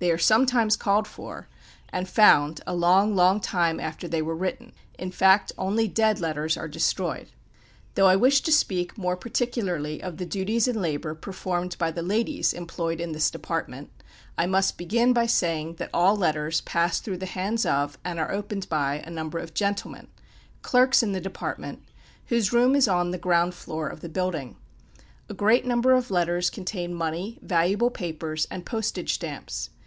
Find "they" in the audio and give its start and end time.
0.00-0.10, 4.08-4.22